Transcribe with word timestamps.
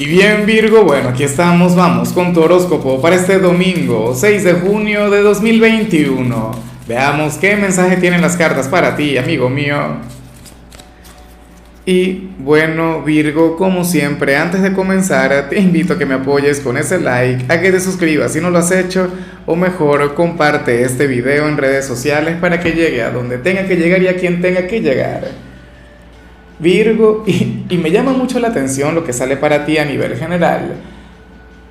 Y 0.00 0.06
bien 0.06 0.46
Virgo, 0.46 0.84
bueno, 0.84 1.08
aquí 1.08 1.24
estamos, 1.24 1.74
vamos 1.74 2.12
con 2.12 2.32
tu 2.32 2.40
horóscopo 2.40 3.02
para 3.02 3.16
este 3.16 3.40
domingo 3.40 4.14
6 4.14 4.44
de 4.44 4.52
junio 4.52 5.10
de 5.10 5.22
2021. 5.22 6.52
Veamos 6.86 7.36
qué 7.36 7.56
mensaje 7.56 7.96
tienen 7.96 8.20
las 8.20 8.36
cartas 8.36 8.68
para 8.68 8.94
ti, 8.94 9.18
amigo 9.18 9.50
mío. 9.50 9.96
Y 11.84 12.28
bueno 12.38 13.02
Virgo, 13.02 13.56
como 13.56 13.82
siempre, 13.82 14.36
antes 14.36 14.62
de 14.62 14.72
comenzar 14.72 15.48
te 15.48 15.58
invito 15.58 15.94
a 15.94 15.98
que 15.98 16.06
me 16.06 16.14
apoyes 16.14 16.60
con 16.60 16.76
ese 16.76 17.00
like, 17.00 17.52
a 17.52 17.60
que 17.60 17.72
te 17.72 17.80
suscribas 17.80 18.34
si 18.34 18.40
no 18.40 18.50
lo 18.50 18.58
has 18.58 18.70
hecho, 18.70 19.10
o 19.46 19.56
mejor 19.56 20.14
comparte 20.14 20.82
este 20.82 21.08
video 21.08 21.48
en 21.48 21.56
redes 21.56 21.86
sociales 21.86 22.36
para 22.40 22.60
que 22.60 22.70
llegue 22.70 23.02
a 23.02 23.10
donde 23.10 23.38
tenga 23.38 23.66
que 23.66 23.74
llegar 23.74 24.00
y 24.00 24.06
a 24.06 24.14
quien 24.14 24.40
tenga 24.40 24.68
que 24.68 24.80
llegar. 24.80 25.47
Virgo, 26.58 27.24
y, 27.26 27.76
me 27.76 27.90
llama 27.90 28.12
mucho 28.12 28.40
la 28.40 28.48
atención 28.48 28.94
lo 28.94 29.04
que 29.04 29.12
sale 29.12 29.36
para 29.36 29.64
ti 29.64 29.78
a 29.78 29.84
nivel 29.84 30.16
general, 30.16 30.74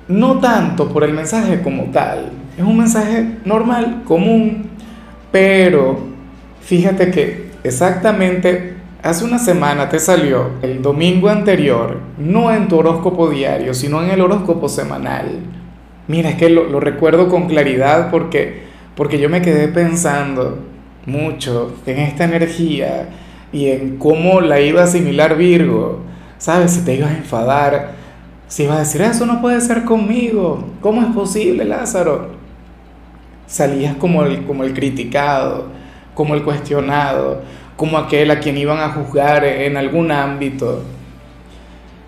no 0.08 0.38
tanto 0.38 0.88
por 0.88 1.04
el 1.04 1.12
mensaje 1.12 1.60
como 1.60 1.84
tal, 1.84 2.30
es 2.56 2.64
un 2.64 2.78
mensaje 2.78 3.36
normal, 3.44 4.02
común, 4.04 4.70
pero 5.30 5.98
fíjate 6.62 7.10
que 7.10 7.50
exactamente 7.62 8.74
hace 9.02 9.24
una 9.24 9.38
semana 9.38 9.88
te 9.90 9.98
salió 9.98 10.52
el 10.62 10.80
domingo 10.80 11.28
anterior, 11.28 11.98
no 12.16 12.50
en 12.52 12.68
tu 12.68 12.78
horóscopo 12.78 13.28
diario, 13.28 13.74
sino 13.74 14.02
en 14.02 14.10
el 14.10 14.20
horóscopo 14.22 14.68
semanal. 14.68 15.40
Mira, 16.08 16.30
es 16.30 16.36
que 16.36 16.48
lo, 16.48 16.64
lo 16.64 16.80
recuerdo 16.80 17.28
con 17.28 17.46
claridad 17.46 18.10
porque, 18.10 18.62
porque 18.96 19.18
yo 19.18 19.28
me 19.28 19.42
quedé 19.42 19.68
pensando 19.68 20.58
mucho 21.04 21.74
en 21.84 21.98
esta 21.98 22.24
energía 22.24 23.08
y 23.52 23.68
en 23.68 23.96
cómo 23.98 24.40
la 24.40 24.60
iba 24.60 24.82
a 24.82 24.84
asimilar 24.84 25.36
Virgo. 25.36 26.00
¿Sabes? 26.38 26.72
Si 26.72 26.84
te 26.84 26.94
ibas 26.94 27.10
a 27.10 27.16
enfadar, 27.16 27.92
si 28.48 28.62
ibas 28.62 28.76
a 28.76 28.80
decir, 28.80 29.02
eso 29.02 29.26
no 29.26 29.40
puede 29.40 29.60
ser 29.60 29.84
conmigo, 29.84 30.64
¿cómo 30.80 31.02
es 31.02 31.08
posible, 31.08 31.64
Lázaro? 31.64 32.30
Salías 33.46 33.96
como 33.96 34.22
el, 34.24 34.44
como 34.46 34.64
el 34.64 34.72
criticado, 34.72 35.66
como 36.14 36.34
el 36.34 36.42
cuestionado, 36.42 37.42
como 37.76 37.98
aquel 37.98 38.30
a 38.30 38.40
quien 38.40 38.56
iban 38.56 38.78
a 38.78 38.90
juzgar 38.90 39.44
en 39.44 39.76
algún 39.76 40.10
ámbito. 40.10 40.82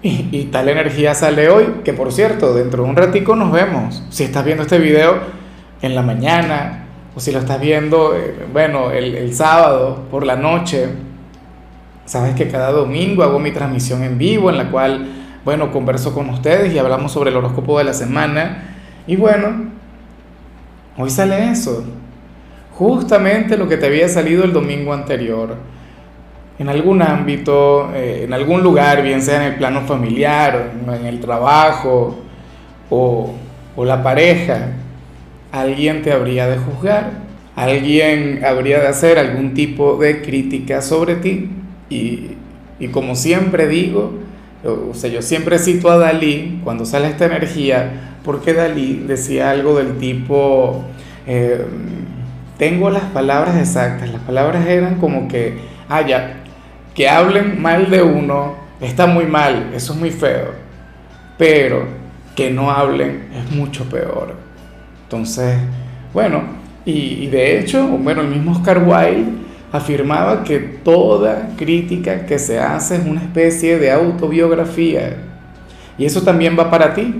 Y, 0.03 0.45
tal 0.45 0.71
energía 0.71 1.15
sale 1.15 1.51
hoy, 1.51 1.83
que 1.85 1.93
por 1.93 2.11
cierto, 2.11 2.55
dentro 2.55 2.85
de 2.85 2.89
un 2.89 2.97
ratico 2.97 3.37
nos 3.37 3.53
vemos. 3.53 4.03
Si 4.09 4.25
estás 4.25 4.45
viendo 4.47 4.63
este 4.63 4.79
video 4.79 5.19
en 5.83 5.95
la 5.95 6.01
mañana, 6.01 6.87
o 7.15 7.21
si 7.21 7.33
lo 7.33 7.41
estás 7.41 7.61
viendo, 7.61 8.17
eh, 8.17 8.47
bueno, 8.51 8.93
el, 8.93 9.15
el 9.15 9.35
sábado 9.35 10.07
por 10.11 10.25
la 10.25 10.37
noche, 10.37 10.89
Sabes 12.11 12.35
que 12.35 12.49
cada 12.49 12.73
domingo 12.73 13.23
hago 13.23 13.39
mi 13.39 13.53
transmisión 13.53 14.03
en 14.03 14.19
vivo 14.19 14.51
en 14.51 14.57
la 14.57 14.69
cual, 14.69 15.07
bueno, 15.45 15.71
converso 15.71 16.13
con 16.13 16.29
ustedes 16.29 16.75
y 16.75 16.77
hablamos 16.77 17.13
sobre 17.13 17.31
el 17.31 17.37
horóscopo 17.37 17.79
de 17.79 17.85
la 17.85 17.93
semana. 17.95 18.75
Y 19.07 19.15
bueno, 19.15 19.67
hoy 20.97 21.09
sale 21.09 21.53
eso. 21.53 21.85
Justamente 22.73 23.57
lo 23.57 23.69
que 23.69 23.77
te 23.77 23.87
había 23.87 24.09
salido 24.09 24.43
el 24.43 24.53
domingo 24.53 24.93
anterior. 24.93 25.55
En 26.59 26.69
algún 26.69 27.01
ámbito, 27.01 27.93
eh, 27.95 28.23
en 28.25 28.33
algún 28.35 28.65
lugar, 28.65 29.05
bien 29.05 29.23
sea 29.23 29.47
en 29.47 29.53
el 29.53 29.59
plano 29.59 29.83
familiar, 29.83 30.73
en 30.93 31.07
el 31.07 31.21
trabajo 31.21 32.19
o, 32.91 33.35
o 33.77 33.85
la 33.85 34.03
pareja, 34.03 34.73
alguien 35.53 36.03
te 36.03 36.13
habría 36.13 36.49
de 36.49 36.59
juzgar, 36.59 37.13
alguien 37.55 38.43
habría 38.45 38.81
de 38.81 38.89
hacer 38.89 39.17
algún 39.17 39.55
tipo 39.55 39.97
de 39.97 40.23
crítica 40.23 40.83
sobre 40.83 41.15
ti 41.15 41.51
y, 41.91 42.37
como 42.93 43.17
siempre 43.17 43.69
digo, 43.69 44.13
o 44.65 44.95
sea, 44.95 45.11
yo 45.11 45.21
siempre 45.21 45.59
cito 45.59 45.91
a 45.91 45.99
Dalí 45.99 46.61
cuando 46.65 46.87
sale 46.87 47.09
esta 47.09 47.27
energía, 47.27 48.17
porque 48.25 48.55
Dalí 48.55 49.05
decía 49.07 49.51
algo 49.51 49.77
del 49.77 49.99
tipo, 49.99 50.85
eh, 51.27 51.67
tengo 52.59 52.91
las 52.91 53.05
palabras 53.05 53.57
exactas, 53.57 54.09
las 54.09 54.23
palabras 54.23 54.67
eran 54.67 54.97
como 54.97 55.29
que, 55.29 55.59
ah, 55.89 56.03
ya, 56.07 56.37
que 56.95 57.09
hablen 57.09 57.61
mal 57.61 57.91
de 57.91 58.03
uno 58.03 58.55
está 58.81 59.07
muy 59.07 59.27
mal, 59.27 59.71
eso 59.75 59.93
es 59.93 59.99
muy 59.99 60.11
feo, 60.11 60.55
pero 61.37 61.87
que 62.37 62.51
no 62.51 62.71
hablen 62.71 63.29
es 63.35 63.51
mucho 63.55 63.85
peor. 63.85 64.35
Entonces, 65.05 65.59
bueno, 66.13 66.43
y, 66.85 67.25
y 67.25 67.27
de 67.27 67.59
hecho, 67.59 67.87
bueno, 67.87 68.23
el 68.23 68.29
mismo 68.29 68.53
Oscar 68.53 68.79
Wilde, 68.79 69.41
afirmaba 69.73 70.43
que 70.45 70.59
toda 70.59 71.51
crítica 71.57 72.27
que 72.27 72.39
se 72.39 72.59
hace 72.59 72.97
es 72.97 73.07
una 73.07 73.23
especie 73.23 73.79
de 73.79 73.91
autobiografía. 73.91 75.17
Y 75.97 76.05
eso 76.05 76.23
también 76.23 76.57
va 76.59 76.71
para 76.71 76.95
ti. 76.95 77.15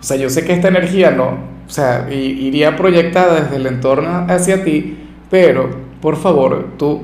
O 0.00 0.02
sea, 0.02 0.16
yo 0.16 0.30
sé 0.30 0.44
que 0.44 0.52
esta 0.52 0.68
energía 0.68 1.10
no, 1.10 1.38
o 1.66 1.70
sea, 1.70 2.08
iría 2.10 2.76
proyectada 2.76 3.42
desde 3.42 3.56
el 3.56 3.66
entorno 3.66 4.26
hacia 4.28 4.64
ti, 4.64 4.96
pero 5.30 5.70
por 6.00 6.16
favor, 6.16 6.70
tú, 6.78 7.02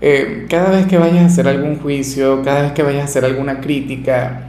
eh, 0.00 0.46
cada 0.48 0.70
vez 0.70 0.86
que 0.86 0.98
vayas 0.98 1.22
a 1.22 1.26
hacer 1.26 1.48
algún 1.48 1.78
juicio, 1.78 2.42
cada 2.42 2.62
vez 2.62 2.72
que 2.72 2.82
vayas 2.82 3.02
a 3.02 3.04
hacer 3.04 3.24
alguna 3.24 3.60
crítica, 3.60 4.44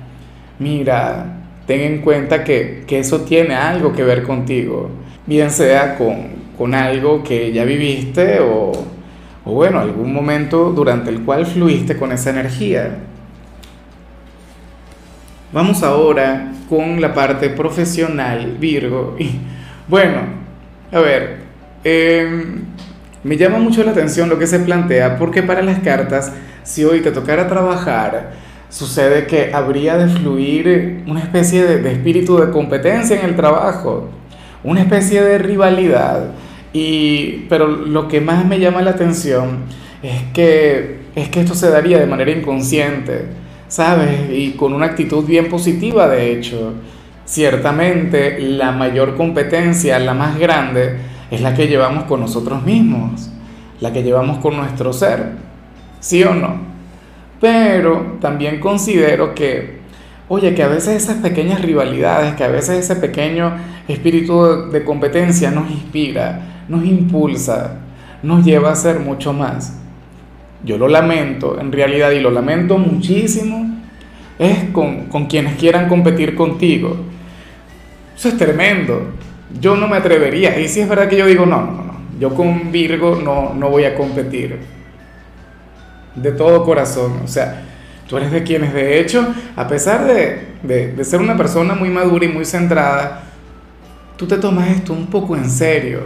mira, 0.59 1.25
ten 1.65 1.81
en 1.81 2.01
cuenta 2.01 2.43
que, 2.43 2.83
que 2.85 2.99
eso 2.99 3.21
tiene 3.21 3.55
algo 3.55 3.93
que 3.93 4.03
ver 4.03 4.23
contigo, 4.23 4.91
bien 5.25 5.49
sea 5.49 5.97
con, 5.97 6.27
con 6.57 6.75
algo 6.75 7.23
que 7.23 7.51
ya 7.51 7.65
viviste 7.65 8.39
o 8.39 8.71
o 9.45 9.51
bueno, 9.51 9.79
algún 9.79 10.13
momento 10.13 10.71
durante 10.71 11.09
el 11.09 11.23
cual 11.23 11.45
fluiste 11.45 11.97
con 11.97 12.11
esa 12.11 12.29
energía. 12.29 12.97
Vamos 15.51 15.83
ahora 15.83 16.51
con 16.69 17.01
la 17.01 17.13
parte 17.13 17.49
profesional, 17.49 18.57
Virgo. 18.59 19.15
Bueno, 19.85 20.21
a 20.93 20.99
ver, 20.99 21.39
em, 21.83 22.61
me 23.23 23.35
llama 23.35 23.59
mucho 23.59 23.83
la 23.83 23.91
atención 23.91 24.29
lo 24.29 24.39
que 24.39 24.47
se 24.47 24.59
plantea 24.59 25.17
porque 25.17 25.43
para 25.43 25.61
las 25.61 25.79
cartas, 25.79 26.31
si 26.63 26.85
hoy 26.85 27.01
te 27.01 27.11
tocara 27.11 27.49
trabajar, 27.49 28.31
sucede 28.69 29.27
que 29.27 29.53
habría 29.53 29.97
de 29.97 30.07
fluir 30.07 31.03
una 31.05 31.19
especie 31.19 31.65
de 31.65 31.91
espíritu 31.91 32.37
de 32.37 32.49
competencia 32.49 33.19
en 33.19 33.25
el 33.25 33.35
trabajo, 33.35 34.09
una 34.63 34.81
especie 34.81 35.21
de 35.21 35.37
rivalidad 35.37 36.29
y, 36.73 37.45
pero 37.49 37.67
lo 37.67 38.07
que 38.07 38.19
más 38.19 38.45
me 38.45 38.59
llama 38.59 38.81
la 38.81 38.91
atención 38.91 39.59
es 40.01 40.23
que, 40.33 40.97
es 41.15 41.29
que 41.29 41.41
esto 41.41 41.53
se 41.53 41.69
daría 41.69 41.99
de 41.99 42.07
manera 42.07 42.31
inconsciente, 42.31 43.27
¿sabes? 43.67 44.31
Y 44.31 44.51
con 44.51 44.73
una 44.73 44.87
actitud 44.87 45.23
bien 45.25 45.49
positiva, 45.49 46.07
de 46.07 46.31
hecho. 46.31 46.73
Ciertamente 47.25 48.39
la 48.39 48.71
mayor 48.71 49.15
competencia, 49.15 49.97
la 49.99 50.13
más 50.13 50.37
grande, 50.37 50.97
es 51.31 51.41
la 51.41 51.53
que 51.53 51.67
llevamos 51.67 52.03
con 52.03 52.19
nosotros 52.19 52.63
mismos, 52.63 53.29
la 53.79 53.93
que 53.93 54.03
llevamos 54.03 54.39
con 54.39 54.57
nuestro 54.57 54.91
ser, 54.91 55.31
¿sí 55.99 56.23
o 56.23 56.33
no? 56.33 56.57
Pero 57.39 58.17
también 58.19 58.59
considero 58.59 59.33
que, 59.33 59.79
oye, 60.27 60.53
que 60.53 60.63
a 60.63 60.67
veces 60.67 61.01
esas 61.01 61.17
pequeñas 61.17 61.61
rivalidades, 61.61 62.35
que 62.35 62.43
a 62.43 62.49
veces 62.49 62.79
ese 62.79 62.97
pequeño 62.97 63.53
espíritu 63.87 64.69
de 64.69 64.83
competencia 64.83 65.49
nos 65.49 65.71
inspira, 65.71 66.52
nos 66.67 66.85
impulsa, 66.85 67.79
nos 68.21 68.45
lleva 68.45 68.69
a 68.69 68.73
hacer 68.73 68.99
mucho 68.99 69.33
más. 69.33 69.79
Yo 70.63 70.77
lo 70.77 70.87
lamento, 70.87 71.59
en 71.59 71.71
realidad, 71.71 72.11
y 72.11 72.21
lo 72.21 72.31
lamento 72.31 72.77
muchísimo, 72.77 73.69
es 74.39 74.69
con, 74.71 75.07
quienes 75.27 75.57
quieran 75.57 75.89
competir 75.89 76.35
contigo. 76.35 76.95
Eso 78.15 78.29
es 78.29 78.37
tremendo. 78.37 79.11
Yo 79.59 79.75
no 79.75 79.87
me 79.87 79.97
atrevería. 79.97 80.59
Y 80.59 80.67
si 80.67 80.79
es 80.79 80.87
verdad 80.87 81.09
que 81.09 81.17
yo 81.17 81.25
digo, 81.25 81.45
no, 81.45 81.65
no, 81.65 81.83
no, 81.83 81.93
yo 82.19 82.33
con 82.33 82.71
Virgo 82.71 83.19
no, 83.23 83.53
no 83.53 83.69
voy 83.69 83.83
a 83.83 83.95
competir. 83.95 84.59
De 86.15 86.31
todo 86.31 86.63
corazón. 86.63 87.21
O 87.23 87.27
sea, 87.27 87.63
tú 88.07 88.17
eres 88.17 88.31
de 88.31 88.43
quienes, 88.43 88.73
de 88.73 88.99
hecho, 88.99 89.33
a 89.55 89.67
pesar 89.67 90.05
de, 90.05 90.93
de 90.95 91.03
ser 91.03 91.19
una 91.19 91.35
persona 91.35 91.75
muy 91.75 91.89
madura 91.89 92.25
y 92.25 92.29
muy 92.29 92.45
centrada, 92.45 93.23
tú 94.15 94.25
te 94.27 94.37
tomas 94.37 94.69
esto 94.69 94.93
un 94.93 95.07
poco 95.07 95.35
en 95.35 95.49
serio. 95.49 96.01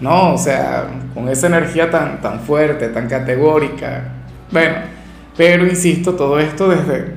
¿No? 0.00 0.34
O 0.34 0.38
sea, 0.38 0.86
con 1.14 1.28
esa 1.28 1.48
energía 1.48 1.90
tan, 1.90 2.20
tan 2.20 2.40
fuerte, 2.40 2.88
tan 2.88 3.08
categórica. 3.08 4.04
Bueno, 4.50 4.76
pero 5.36 5.66
insisto, 5.66 6.14
todo 6.14 6.38
esto 6.38 6.68
desde, 6.68 7.12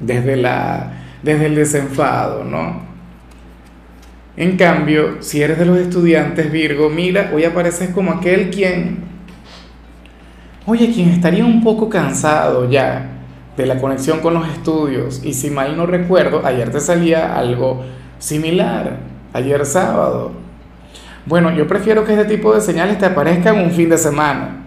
desde, 0.00 0.36
la, 0.36 0.92
desde 1.22 1.46
el 1.46 1.54
desenfado, 1.54 2.44
¿no? 2.44 2.86
En 4.36 4.56
cambio, 4.56 5.22
si 5.22 5.42
eres 5.42 5.58
de 5.58 5.64
los 5.64 5.78
estudiantes 5.78 6.52
Virgo, 6.52 6.90
mira, 6.90 7.30
hoy 7.34 7.44
apareces 7.44 7.90
como 7.90 8.12
aquel 8.12 8.50
quien, 8.50 8.98
oye, 10.66 10.92
quien 10.92 11.08
estaría 11.08 11.44
un 11.44 11.62
poco 11.62 11.88
cansado 11.88 12.68
ya 12.68 13.12
de 13.56 13.64
la 13.64 13.80
conexión 13.80 14.20
con 14.20 14.34
los 14.34 14.46
estudios. 14.48 15.22
Y 15.24 15.32
si 15.32 15.50
mal 15.50 15.76
no 15.76 15.86
recuerdo, 15.86 16.44
ayer 16.44 16.70
te 16.70 16.80
salía 16.80 17.36
algo 17.36 17.82
similar, 18.18 18.98
ayer 19.32 19.64
sábado. 19.64 20.45
Bueno, 21.26 21.52
yo 21.52 21.66
prefiero 21.66 22.04
que 22.04 22.12
este 22.12 22.36
tipo 22.36 22.54
de 22.54 22.60
señales 22.60 22.98
te 22.98 23.06
aparezcan 23.06 23.58
un 23.58 23.72
fin 23.72 23.88
de 23.88 23.98
semana. 23.98 24.62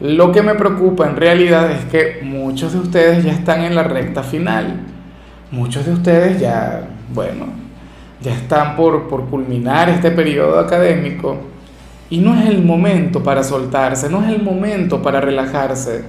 Lo 0.00 0.32
que 0.32 0.42
me 0.42 0.56
preocupa 0.56 1.06
en 1.06 1.14
realidad 1.14 1.70
es 1.70 1.84
que 1.84 2.20
muchos 2.24 2.72
de 2.72 2.80
ustedes 2.80 3.22
ya 3.24 3.32
están 3.32 3.62
en 3.62 3.74
la 3.74 3.84
recta 3.84 4.22
final. 4.22 4.86
muchos 5.52 5.84
de 5.86 5.92
ustedes 5.92 6.40
ya, 6.40 6.88
bueno, 7.12 7.46
ya 8.20 8.32
están 8.32 8.76
por, 8.76 9.08
por 9.08 9.26
culminar 9.26 9.88
este 9.88 10.10
periodo 10.12 10.60
académico 10.60 11.38
y 12.08 12.18
no 12.18 12.38
es 12.38 12.46
el 12.46 12.62
momento 12.62 13.22
para 13.22 13.42
soltarse, 13.42 14.08
no 14.08 14.22
es 14.24 14.30
el 14.30 14.42
momento 14.42 15.02
para 15.02 15.20
relajarse. 15.20 16.04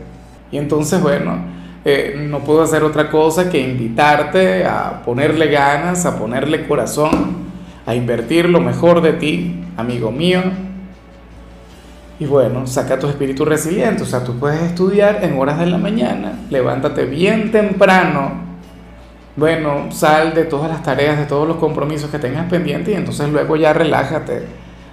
Y 0.52 0.58
entonces, 0.58 1.02
bueno, 1.02 1.38
eh, 1.86 2.28
no 2.30 2.40
puedo 2.40 2.64
hacer 2.64 2.84
otra 2.84 3.10
cosa 3.10 3.50
que 3.50 3.60
invitarte 3.60 4.66
a 4.66 5.02
ponerle 5.04 5.48
ganas, 5.48 6.06
a 6.06 6.18
ponerle 6.18 6.68
corazón, 6.68 7.41
a 7.86 7.96
invertir 7.96 8.50
lo 8.50 8.60
mejor 8.60 9.02
de 9.02 9.14
ti, 9.14 9.64
amigo 9.78 10.12
mío. 10.12 10.42
Y 12.20 12.26
bueno, 12.26 12.68
saca 12.68 13.00
tu 13.00 13.08
espíritu 13.08 13.46
resiliente, 13.46 14.04
o 14.04 14.06
sea, 14.06 14.24
tú 14.24 14.38
puedes 14.38 14.62
estudiar 14.62 15.24
en 15.24 15.40
horas 15.40 15.58
de 15.60 15.66
la 15.66 15.80
mañana, 15.80 16.34
levántate 16.52 17.06
bien 17.06 17.52
temprano, 17.52 18.52
bueno, 19.36 19.92
sal 19.92 20.34
de 20.34 20.44
todas 20.44 20.70
las 20.70 20.84
tareas, 20.84 21.18
de 21.18 21.26
todos 21.26 21.48
los 21.48 21.58
compromisos 21.58 22.12
que 22.12 22.20
tengas 22.20 22.48
pendientes 22.50 22.94
y 22.94 22.98
entonces 22.98 23.30
luego 23.30 23.56
ya 23.56 23.74
relájate, 23.74 24.44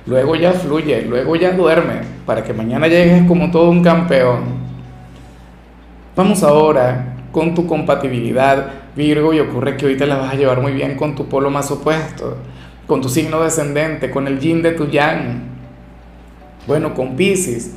luego 0.07 0.37
ya 0.37 0.53
fluye, 0.53 1.03
luego 1.03 1.37
ya 1.37 1.53
duerme, 1.53 2.01
para 2.25 2.43
que 2.43 2.55
mañana 2.55 2.87
llegues 2.87 3.27
como 3.27 3.51
todo 3.51 3.69
un 3.69 3.83
campeón. 3.83 4.45
Vamos 6.17 6.43
ahora 6.43 7.17
con 7.31 7.55
tu 7.55 7.67
compatibilidad, 7.67 8.71
Virgo, 8.97 9.35
y 9.35 9.41
ocurre 9.41 9.77
que 9.77 9.87
hoy 9.87 9.97
te 9.97 10.07
la 10.07 10.17
vas 10.17 10.33
a 10.33 10.37
llevar 10.37 10.61
muy 10.63 10.73
bien 10.73 10.97
con 10.97 11.15
tu 11.15 11.27
polo 11.27 11.51
más 11.51 11.71
opuesto, 11.71 12.39
con 12.89 13.01
tu 13.01 13.09
signo 13.09 13.41
descendente, 13.45 14.11
con 14.11 14.27
el 14.27 14.41
yin 14.41 14.63
de 14.63 14.73
tu 14.73 14.89
yang. 14.89 15.43
Bueno, 16.67 16.95
con 16.95 17.15
Pisces. 17.15 17.71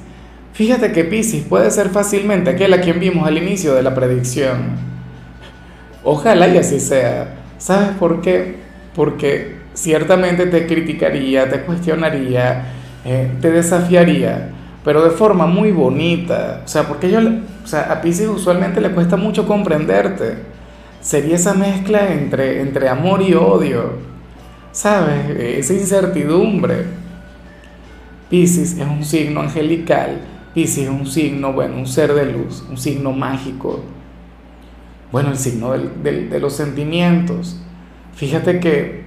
Fíjate 0.53 0.91
que 0.91 1.03
Pisces 1.03 1.43
puede 1.43 1.69
ser 1.69 1.89
fácilmente 1.89 2.49
aquel 2.49 2.73
a 2.73 2.81
quien 2.81 2.99
vimos 2.99 3.27
al 3.27 3.37
inicio 3.37 3.75
de 3.75 3.83
la 3.83 3.93
predicción 3.93 4.91
Ojalá 6.03 6.47
y 6.47 6.57
así 6.57 6.79
sea. 6.79 7.35
¿Sabes 7.57 7.89
por 7.99 8.21
qué? 8.21 8.55
Porque 8.95 9.57
ciertamente 9.73 10.47
te 10.47 10.65
criticaría, 10.65 11.47
te 11.49 11.61
cuestionaría, 11.61 12.65
eh, 13.05 13.31
te 13.39 13.51
desafiaría, 13.51 14.49
pero 14.83 15.03
de 15.03 15.11
forma 15.11 15.45
muy 15.45 15.71
bonita. 15.71 16.61
O 16.65 16.67
sea, 16.67 16.87
porque 16.87 17.11
yo, 17.11 17.19
o 17.19 17.67
sea, 17.67 17.91
a 17.91 18.01
Pisces 18.01 18.27
usualmente 18.27 18.81
le 18.81 18.91
cuesta 18.91 19.15
mucho 19.15 19.45
comprenderte. 19.45 20.37
Sería 21.01 21.35
esa 21.35 21.53
mezcla 21.53 22.11
entre, 22.11 22.61
entre 22.61 22.89
amor 22.89 23.21
y 23.21 23.33
odio, 23.35 23.93
¿sabes? 24.71 25.29
Esa 25.37 25.73
incertidumbre. 25.73 26.85
Pisces 28.29 28.77
es 28.77 28.87
un 28.87 29.03
signo 29.03 29.41
angelical, 29.41 30.21
Pisces 30.53 30.85
es 30.85 30.89
un 30.89 31.05
signo, 31.05 31.51
bueno, 31.53 31.75
un 31.75 31.87
ser 31.87 32.13
de 32.13 32.25
luz, 32.31 32.63
un 32.69 32.77
signo 32.77 33.11
mágico 33.11 33.83
bueno, 35.11 35.29
el 35.29 35.37
signo 35.37 35.71
de 35.73 36.39
los 36.39 36.53
sentimientos. 36.53 37.57
Fíjate 38.15 38.59
que, 38.59 39.03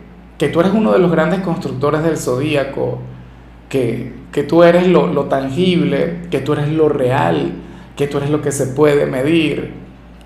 tú 0.51 0.61
eres 0.61 0.73
uno 0.75 0.93
de 0.93 0.99
los 0.99 1.11
grandes 1.11 1.41
constructores 1.41 2.03
del 2.03 2.19
zodíaco, 2.19 2.99
que, 3.69 4.13
tú 4.49 4.63
eres 4.63 4.87
lo, 4.87 5.07
lo 5.07 5.25
tangible, 5.25 6.19
que 6.31 6.41
tú 6.41 6.53
eres 6.53 6.69
lo 6.69 6.89
real, 6.89 7.53
que 7.97 8.07
tú 8.07 8.19
eres 8.19 8.31
lo 8.31 8.43
que 8.43 8.53
se 8.53 8.67
puede 8.69 9.07
medir. 9.07 9.73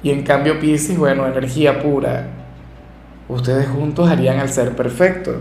Y 0.02 0.10
en 0.10 0.22
cambio 0.22 0.58
Pisces, 0.58 0.98
bueno, 0.98 1.26
energía 1.26 1.80
pura. 1.80 2.28
Ustedes 3.28 3.68
juntos 3.68 4.08
harían 4.08 4.38
el 4.40 4.48
ser 4.48 4.74
perfecto. 4.74 5.40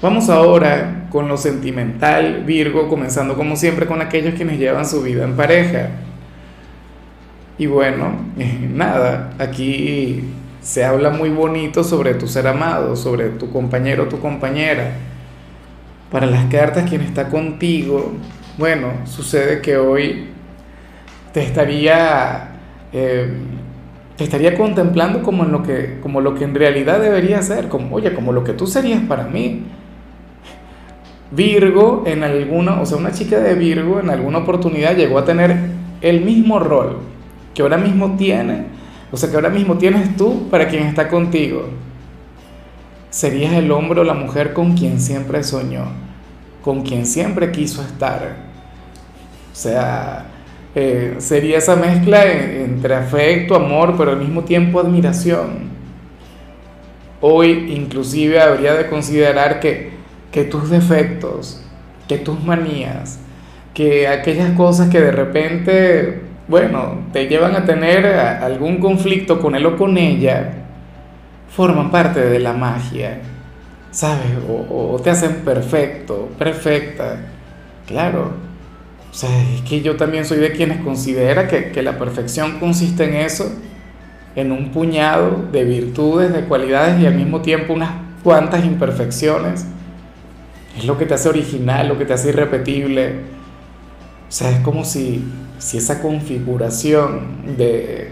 Vamos 0.00 0.28
ahora 0.28 1.06
con 1.10 1.28
lo 1.28 1.36
sentimental, 1.36 2.42
Virgo, 2.44 2.88
comenzando 2.88 3.36
como 3.36 3.54
siempre 3.54 3.86
con 3.86 4.00
aquellos 4.00 4.34
quienes 4.34 4.58
llevan 4.58 4.84
su 4.84 5.02
vida 5.02 5.24
en 5.24 5.36
pareja. 5.36 5.90
Y 7.58 7.66
bueno, 7.66 8.12
nada, 8.72 9.34
aquí 9.38 10.24
se 10.60 10.84
habla 10.84 11.10
muy 11.10 11.28
bonito 11.28 11.84
sobre 11.84 12.14
tu 12.14 12.26
ser 12.26 12.48
amado, 12.48 12.96
sobre 12.96 13.28
tu 13.28 13.50
compañero 13.52 14.04
o 14.04 14.06
tu 14.06 14.18
compañera. 14.18 14.92
Para 16.10 16.26
las 16.26 16.46
cartas, 16.46 16.88
quien 16.88 17.02
está 17.02 17.28
contigo, 17.28 18.12
bueno, 18.58 18.92
sucede 19.04 19.60
que 19.60 19.76
hoy 19.76 20.28
te 21.32 21.42
estaría, 21.42 22.50
eh, 22.92 23.32
estaría 24.18 24.56
contemplando 24.56 25.22
como, 25.22 25.44
en 25.44 25.52
lo 25.52 25.62
que, 25.62 25.98
como 26.02 26.20
lo 26.20 26.34
que 26.34 26.44
en 26.44 26.54
realidad 26.54 27.00
debería 27.00 27.42
ser, 27.42 27.68
como, 27.68 27.96
oye, 27.96 28.14
como 28.14 28.32
lo 28.32 28.44
que 28.44 28.52
tú 28.52 28.66
serías 28.66 29.02
para 29.02 29.24
mí. 29.24 29.62
Virgo 31.30 32.04
en 32.06 32.24
alguna, 32.24 32.80
o 32.80 32.86
sea, 32.86 32.98
una 32.98 33.12
chica 33.12 33.38
de 33.38 33.54
Virgo 33.54 34.00
en 34.00 34.10
alguna 34.10 34.38
oportunidad 34.38 34.94
llegó 34.94 35.18
a 35.18 35.24
tener 35.24 35.56
el 36.02 36.20
mismo 36.20 36.58
rol 36.58 36.98
que 37.54 37.62
ahora 37.62 37.78
mismo 37.78 38.16
tiene, 38.16 38.66
o 39.10 39.16
sea, 39.16 39.30
que 39.30 39.36
ahora 39.36 39.48
mismo 39.48 39.78
tienes 39.78 40.16
tú 40.16 40.48
para 40.50 40.68
quien 40.68 40.84
está 40.84 41.08
contigo. 41.08 41.68
Serías 43.10 43.52
el 43.54 43.70
hombre 43.70 44.00
o 44.00 44.04
la 44.04 44.14
mujer 44.14 44.52
con 44.52 44.74
quien 44.74 45.00
siempre 45.00 45.42
soñó, 45.42 45.84
con 46.62 46.82
quien 46.82 47.06
siempre 47.06 47.50
quiso 47.50 47.82
estar. 47.82 48.36
O 49.52 49.54
sea, 49.54 50.26
eh, 50.74 51.16
sería 51.18 51.58
esa 51.58 51.76
mezcla 51.76 52.24
entre 52.24 52.94
afecto, 52.94 53.56
amor, 53.56 53.94
pero 53.96 54.12
al 54.12 54.18
mismo 54.18 54.42
tiempo 54.42 54.80
admiración. 54.80 55.70
Hoy 57.20 57.72
inclusive 57.76 58.40
habría 58.40 58.74
de 58.74 58.88
considerar 58.88 59.60
que, 59.60 59.90
que 60.30 60.44
tus 60.44 60.70
defectos, 60.70 61.64
que 62.08 62.18
tus 62.18 62.42
manías, 62.42 63.18
que 63.74 64.08
aquellas 64.08 64.52
cosas 64.52 64.88
que 64.88 65.00
de 65.00 65.12
repente 65.12 66.32
bueno, 66.48 67.06
te 67.12 67.28
llevan 67.28 67.54
a 67.54 67.64
tener 67.64 68.04
algún 68.06 68.78
conflicto 68.78 69.40
con 69.40 69.54
él 69.54 69.64
o 69.66 69.76
con 69.76 69.96
ella, 69.96 70.50
forman 71.48 71.90
parte 71.90 72.20
de 72.20 72.38
la 72.40 72.52
magia, 72.52 73.20
¿sabes? 73.90 74.32
O, 74.48 75.00
te 75.02 75.10
hacen 75.10 75.36
perfecto, 75.36 76.28
perfecta, 76.38 77.16
claro. 77.86 78.32
O 79.12 79.14
sea, 79.14 79.30
es 79.54 79.60
que 79.62 79.82
yo 79.82 79.96
también 79.96 80.24
soy 80.24 80.38
de 80.38 80.52
quienes 80.52 80.80
considera 80.80 81.46
que, 81.46 81.70
que 81.70 81.82
la 81.82 81.98
perfección 81.98 82.58
consiste 82.58 83.04
en 83.04 83.14
eso, 83.14 83.52
en 84.34 84.50
un 84.50 84.72
puñado 84.72 85.44
de 85.52 85.64
virtudes, 85.64 86.32
de 86.32 86.46
cualidades 86.46 87.00
y 87.00 87.06
al 87.06 87.14
mismo 87.14 87.42
tiempo 87.42 87.74
unas 87.74 87.92
cuantas 88.24 88.64
imperfecciones. 88.64 89.66
Es 90.76 90.86
lo 90.86 90.96
que 90.96 91.04
te 91.04 91.14
hace 91.14 91.28
original, 91.28 91.88
lo 91.88 91.98
que 91.98 92.06
te 92.06 92.14
hace 92.14 92.30
irrepetible. 92.30 93.10
O 94.28 94.32
sea, 94.32 94.50
es 94.50 94.60
como 94.60 94.84
si 94.84 95.22
si 95.62 95.78
esa 95.78 96.02
configuración 96.02 97.56
de, 97.56 98.10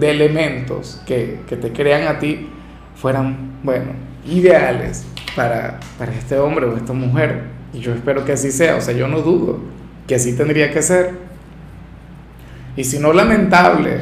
elementos 0.00 1.00
que, 1.06 1.38
te 1.48 1.72
crean 1.72 2.08
a 2.08 2.18
ti 2.18 2.48
fueran, 2.96 3.60
bueno, 3.62 3.92
ideales 4.26 5.06
para, 5.36 5.78
para 5.96 6.12
este 6.12 6.38
hombre 6.38 6.66
o 6.66 6.76
esta 6.76 6.92
mujer. 6.92 7.44
Y 7.72 7.78
yo 7.78 7.94
espero 7.94 8.24
que 8.24 8.32
así 8.32 8.50
sea, 8.50 8.76
o 8.76 8.80
sea, 8.80 8.94
yo 8.94 9.06
no 9.06 9.20
dudo 9.20 9.60
que 10.08 10.16
así 10.16 10.32
tendría 10.32 10.72
que 10.72 10.82
ser. 10.82 11.12
Y 12.76 12.82
si 12.82 12.98
no, 12.98 13.12
lamentable, 13.12 14.00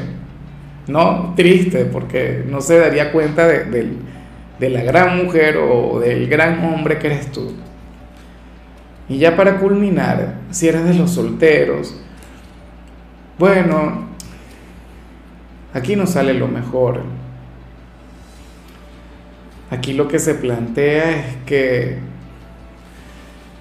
no 0.87 1.33
triste, 1.35 1.85
porque 1.85 2.43
no 2.47 2.61
se 2.61 2.79
daría 2.79 3.11
cuenta 3.11 3.45
de, 3.47 3.97
de 4.59 4.69
la 4.69 4.81
gran 4.81 5.23
mujer 5.23 5.57
o 5.57 5.99
del 5.99 6.27
gran 6.27 6.63
hombre 6.63 6.97
que 6.97 7.07
eres 7.07 7.31
tú. 7.31 7.53
Y 9.09 9.19
ya 9.19 9.35
para 9.35 9.59
culminar, 9.59 10.35
si 10.51 10.67
eres 10.67 10.83
de 10.83 10.93
los 10.93 11.11
solteros, 11.11 11.95
bueno, 13.37 14.07
aquí 15.73 15.95
no 15.95 16.07
sale 16.07 16.33
lo 16.33 16.47
mejor. 16.47 17.01
Aquí 19.69 19.93
lo 19.93 20.07
que 20.07 20.19
se 20.19 20.33
plantea 20.33 21.11
es 21.11 21.25
que, 21.45 21.99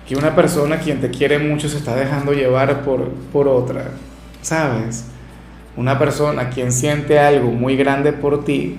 que 0.06 0.16
una 0.16 0.34
persona 0.34 0.78
quien 0.78 1.00
te 1.00 1.10
quiere 1.10 1.38
mucho 1.38 1.68
se 1.68 1.78
está 1.78 1.94
dejando 1.94 2.32
llevar 2.32 2.82
por, 2.82 3.08
por 3.32 3.48
otra, 3.48 3.90
¿sabes? 4.42 5.06
Una 5.76 5.98
persona 5.98 6.50
quien 6.50 6.72
siente 6.72 7.18
algo 7.18 7.50
muy 7.50 7.76
grande 7.76 8.12
por 8.12 8.44
ti 8.44 8.78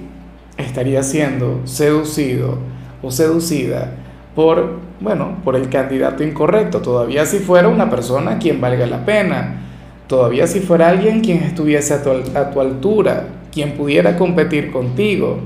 estaría 0.58 1.04
siendo 1.04 1.62
seducido 1.66 2.58
o 3.02 3.12
seducida 3.12 3.92
por, 4.36 4.80
bueno, 5.00 5.38
por 5.44 5.56
el 5.56 5.70
candidato 5.70 6.24
incorrecto, 6.24 6.82
todavía 6.82 7.26
si 7.26 7.40
fuera 7.40 7.68
una 7.68 7.90
persona 7.90 8.40
quien 8.40 8.62
valga 8.62 8.86
la 8.86 9.06
pena 9.06 9.64
Todavía 10.08 10.48
si 10.48 10.62
fuera 10.62 10.88
alguien 10.88 11.20
quien 11.20 11.44
estuviese 11.44 11.94
a 11.94 12.02
tu, 12.02 12.62
altura, 12.62 13.28
quien 13.52 13.74
pudiera 13.74 14.16
competir 14.16 14.72
contigo. 14.72 15.40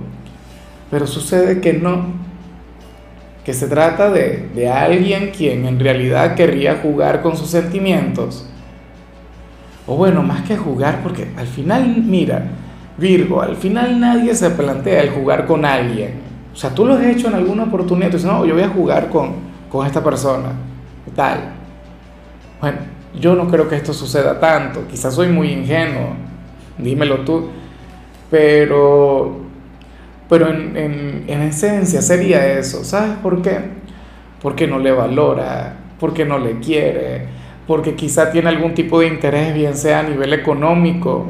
Pero 0.91 1.07
sucede 1.07 1.59
que 1.61 1.73
no, 1.73 2.05
que 3.45 3.53
se 3.53 3.67
trata 3.67 4.09
de, 4.09 4.49
de, 4.53 4.69
alguien 4.69 5.31
quien 5.35 5.65
en 5.65 5.79
realidad 5.79 6.35
querría 6.35 6.79
jugar 6.81 7.21
con 7.21 7.35
sus 7.35 7.49
sentimientos. 7.49 8.47
O 9.87 9.95
bueno, 9.95 10.21
más 10.21 10.43
que 10.43 10.57
jugar, 10.57 11.01
porque 11.01 11.27
al 11.35 11.47
final, 11.47 12.03
mira, 12.05 12.43
Virgo, 12.97 13.41
al 13.41 13.55
final 13.55 13.99
nadie 13.99 14.35
se 14.35 14.51
plantea 14.51 15.01
el 15.01 15.09
jugar 15.09 15.47
con 15.47 15.65
alguien. 15.65 16.21
O 16.53 16.55
sea, 16.55 16.69
tú 16.69 16.85
lo 16.85 16.93
has 16.93 17.03
hecho 17.03 17.27
en 17.27 17.35
alguna 17.35 17.63
oportunidad, 17.63 18.09
tú 18.11 18.17
dices, 18.17 18.31
no, 18.31 18.45
yo 18.45 18.53
voy 18.53 18.63
a 18.63 18.69
jugar 18.69 19.09
con, 19.09 19.35
con 19.69 19.87
esta 19.87 20.03
persona, 20.03 20.49
tal. 21.15 21.39
Bueno, 22.59 22.77
yo 23.19 23.35
no 23.35 23.47
creo 23.47 23.67
que 23.67 23.75
esto 23.75 23.93
suceda 23.93 24.39
tanto, 24.39 24.85
quizás 24.87 25.15
soy 25.15 25.29
muy 25.29 25.51
ingenuo, 25.51 26.13
dímelo 26.77 27.19
tú, 27.21 27.49
Pero, 28.29 29.40
pero 30.31 30.47
en, 30.47 31.25
en 31.27 31.41
esencia 31.41 32.01
sería 32.01 32.57
eso, 32.57 32.85
¿sabes 32.85 33.17
por 33.21 33.41
qué? 33.41 33.59
Porque 34.41 34.65
no 34.65 34.79
le 34.79 34.93
valora, 34.93 35.75
porque 35.99 36.23
no 36.23 36.39
le 36.39 36.59
quiere, 36.59 37.25
porque 37.67 37.95
quizá 37.95 38.31
tiene 38.31 38.47
algún 38.47 38.73
tipo 38.73 39.01
de 39.01 39.07
interés, 39.07 39.53
bien 39.53 39.75
sea 39.75 39.99
a 39.99 40.03
nivel 40.03 40.31
económico, 40.31 41.25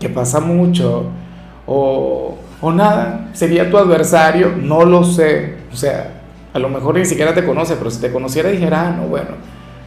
que 0.00 0.08
pasa 0.08 0.40
mucho, 0.40 1.10
o, 1.66 2.38
o 2.62 2.72
nada, 2.72 3.28
sería 3.34 3.68
tu 3.68 3.76
adversario, 3.76 4.54
no 4.56 4.82
lo 4.86 5.04
sé, 5.04 5.56
o 5.70 5.76
sea, 5.76 6.22
a 6.54 6.58
lo 6.58 6.70
mejor 6.70 6.96
ni 6.96 7.04
siquiera 7.04 7.34
te 7.34 7.44
conoce, 7.44 7.76
pero 7.76 7.90
si 7.90 8.00
te 8.00 8.10
conociera 8.10 8.48
dijera, 8.48 8.88
ah, 8.88 8.92
no, 8.92 9.08
bueno, 9.08 9.32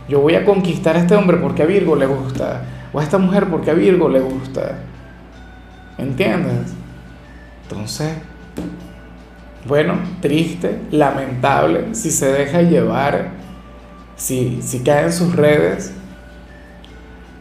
yo 0.08 0.22
voy 0.22 0.36
a 0.36 0.46
conquistar 0.46 0.96
a 0.98 1.00
este 1.00 1.16
hombre 1.16 1.38
porque 1.38 1.64
a 1.64 1.66
Virgo 1.66 1.96
le 1.96 2.06
gusta, 2.06 2.62
o 2.94 3.00
a 3.00 3.04
esta 3.04 3.18
mujer 3.18 3.48
porque 3.48 3.72
a 3.72 3.74
Virgo 3.74 4.08
le 4.08 4.20
gusta, 4.20 4.78
¿entiendes? 5.98 6.76
Entonces, 7.64 8.12
bueno, 9.68 9.96
triste, 10.22 10.80
lamentable, 10.92 11.94
si 11.94 12.12
se 12.12 12.32
deja 12.32 12.62
llevar 12.62 13.42
si, 14.22 14.82
cae 14.86 15.06
en 15.06 15.14
sus 15.14 15.36
redes, 15.36 15.94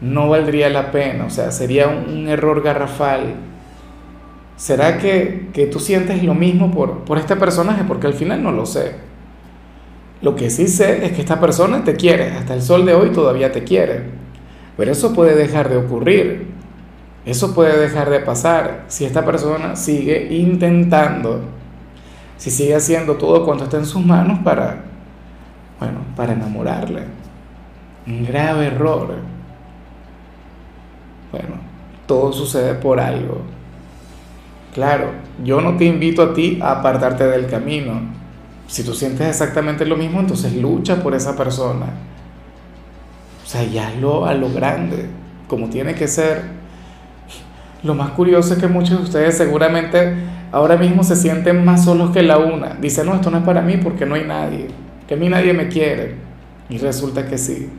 no 0.01 0.29
valdría 0.29 0.69
la 0.69 0.91
pena, 0.91 1.25
o 1.25 1.29
sea, 1.29 1.51
sería 1.51 1.87
un, 1.87 2.27
error 2.27 2.63
garrafal. 2.63 3.35
¿Será 4.55 4.97
que, 4.97 5.49
que, 5.53 5.67
tú 5.67 5.79
sientes 5.79 6.23
lo 6.23 6.33
mismo 6.33 6.71
por, 6.71 7.03
por 7.03 7.17
este 7.17 7.35
personaje? 7.35 7.83
Porque 7.87 8.07
al 8.07 8.13
final 8.13 8.41
no 8.41 8.51
lo 8.51 8.65
sé. 8.65 8.95
Lo 10.21 10.35
que 10.35 10.49
sí 10.49 10.67
sé 10.67 11.05
es 11.05 11.13
que 11.13 11.21
esta 11.21 11.39
persona 11.39 11.83
te 11.83 11.95
quiere, 11.95 12.31
hasta 12.31 12.53
el 12.53 12.61
sol 12.61 12.85
de 12.85 12.93
hoy 12.93 13.11
todavía 13.11 13.51
te 13.51 13.63
quiere. 13.63 14.03
Pero 14.77 14.91
eso 14.91 15.13
puede 15.13 15.35
dejar 15.35 15.69
de 15.69 15.77
ocurrir, 15.77 16.47
eso 17.25 17.53
puede 17.53 17.77
dejar 17.79 18.09
de 18.09 18.19
pasar 18.19 18.85
si 18.87 19.05
esta 19.05 19.23
persona 19.23 19.75
sigue 19.75 20.33
intentando, 20.33 21.41
si 22.37 22.49
sigue 22.49 22.75
haciendo 22.75 23.15
todo 23.15 23.45
cuanto 23.45 23.65
está 23.65 23.77
en 23.77 23.85
sus 23.85 24.03
manos 24.03 24.39
para, 24.39 24.83
bueno, 25.79 25.99
para 26.15 26.33
enamorarle. 26.33 27.03
Un 28.07 28.25
grave 28.25 28.67
error. 28.67 29.15
Bueno, 31.31 31.55
todo 32.07 32.33
sucede 32.33 32.73
por 32.73 32.99
algo. 32.99 33.41
Claro, 34.73 35.11
yo 35.43 35.61
no 35.61 35.77
te 35.77 35.85
invito 35.85 36.23
a 36.23 36.33
ti 36.33 36.57
a 36.61 36.79
apartarte 36.79 37.27
del 37.27 37.47
camino. 37.47 38.01
Si 38.67 38.83
tú 38.83 38.93
sientes 38.93 39.27
exactamente 39.27 39.85
lo 39.85 39.97
mismo, 39.97 40.19
entonces 40.21 40.55
lucha 40.55 41.03
por 41.03 41.13
esa 41.13 41.35
persona. 41.35 41.87
O 43.43 43.47
sea, 43.47 43.63
ya 43.63 43.89
hazlo 43.89 44.25
a 44.25 44.33
lo 44.33 44.49
grande, 44.49 45.07
como 45.47 45.69
tiene 45.69 45.93
que 45.93 46.07
ser. 46.07 46.60
Lo 47.83 47.95
más 47.95 48.11
curioso 48.11 48.53
es 48.53 48.59
que 48.59 48.67
muchos 48.67 48.97
de 48.97 49.03
ustedes 49.03 49.37
seguramente 49.37 50.15
ahora 50.51 50.77
mismo 50.77 51.03
se 51.03 51.15
sienten 51.15 51.65
más 51.65 51.85
solos 51.85 52.11
que 52.11 52.21
la 52.21 52.37
una. 52.37 52.75
Dicen, 52.75 53.05
no, 53.07 53.15
esto 53.15 53.31
no 53.31 53.39
es 53.39 53.43
para 53.43 53.61
mí 53.61 53.77
porque 53.77 54.05
no 54.05 54.15
hay 54.15 54.23
nadie 54.23 54.67
que 55.11 55.15
a 55.15 55.17
mí 55.17 55.27
nadie 55.27 55.51
me 55.51 55.67
quiere. 55.67 56.15
Y 56.69 56.77
resulta 56.77 57.27
que 57.27 57.37
sí. 57.37 57.69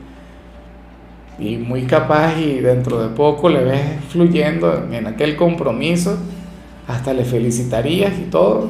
Y 1.38 1.56
muy 1.56 1.84
capaz 1.84 2.36
y 2.36 2.60
dentro 2.60 3.02
de 3.02 3.08
poco 3.08 3.48
le 3.48 3.64
ves 3.64 4.04
fluyendo 4.10 4.86
en 4.92 5.06
aquel 5.06 5.34
compromiso, 5.34 6.18
hasta 6.86 7.14
le 7.14 7.24
felicitarías 7.24 8.12
y 8.18 8.24
todo. 8.24 8.68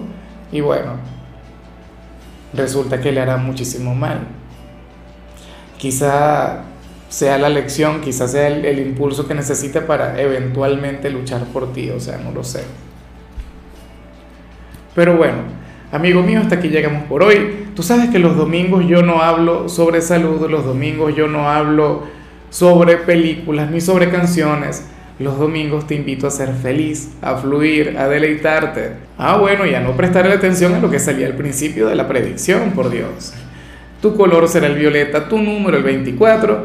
Y 0.53 0.61
bueno, 0.61 0.93
resulta 2.55 3.01
que 3.01 3.11
le 3.11 3.21
hará 3.21 3.37
muchísimo 3.37 3.97
mal. 3.97 4.29
Quizá 5.77 6.61
sea 7.13 7.37
la 7.37 7.51
lección, 7.51 8.01
quizá 8.01 8.27
sea 8.27 8.49
el, 8.49 8.65
el 8.65 8.79
impulso 8.79 9.29
que 9.29 9.35
necesite 9.35 9.83
para 9.83 10.19
eventualmente 10.19 11.11
luchar 11.11 11.45
por 11.45 11.73
ti, 11.73 11.91
o 11.91 12.01
sea, 12.01 12.17
no 12.17 12.33
lo 12.33 12.43
sé. 12.43 12.65
Pero 14.95 15.17
bueno, 15.17 15.43
Amigo 15.93 16.23
mío, 16.23 16.41
hasta 16.41 16.55
aquí 16.55 16.69
llegamos 16.69 17.05
por 17.05 17.23
hoy. 17.23 17.67
Tú 17.77 17.83
sabes 17.83 18.09
que 18.09 18.19
los 18.19 18.35
domingos 18.35 18.87
yo 18.89 19.03
no 19.03 19.21
hablo 19.21 19.69
sobre 19.69 20.01
salud, 20.01 20.49
los 20.49 20.65
domingos 20.65 21.15
yo 21.15 21.29
no 21.29 21.51
hablo 21.51 22.05
sobre 22.49 22.97
películas 22.97 23.71
ni 23.71 23.83
sobre 23.83 24.09
canciones. 24.09 24.87
Los 25.19 25.39
domingos 25.39 25.87
te 25.87 25.95
invito 25.95 26.27
a 26.27 26.31
ser 26.31 26.55
feliz, 26.55 27.11
a 27.21 27.37
fluir, 27.37 27.99
a 27.99 28.09
deleitarte. 28.09 28.93
Ah, 29.19 29.37
bueno, 29.37 29.67
y 29.67 29.75
a 29.75 29.81
no 29.81 29.95
prestarle 29.95 30.33
atención 30.33 30.73
a 30.73 30.79
lo 30.79 30.91
que 30.91 30.99
salía 30.99 31.27
al 31.27 31.35
principio 31.35 31.87
de 31.87 31.95
la 31.95 32.09
predicción, 32.09 32.71
por 32.71 32.89
Dios. 32.89 33.35
Tu 34.01 34.17
color 34.17 34.49
será 34.49 34.69
el 34.69 34.79
violeta, 34.79 35.29
tu 35.29 35.37
número 35.37 35.77
el 35.77 35.83
24. 35.83 36.65